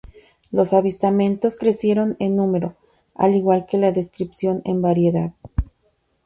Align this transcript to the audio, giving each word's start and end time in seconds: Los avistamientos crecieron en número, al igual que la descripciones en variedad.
Los 0.49 0.73
avistamientos 0.73 1.55
crecieron 1.55 2.15
en 2.17 2.35
número, 2.35 2.73
al 3.13 3.35
igual 3.35 3.67
que 3.67 3.77
la 3.77 3.91
descripciones 3.91 4.65
en 4.65 4.81
variedad. 4.81 5.33